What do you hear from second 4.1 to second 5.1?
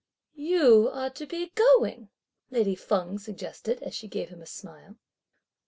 him a smile.